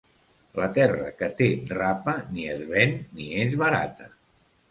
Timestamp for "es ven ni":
2.53-3.27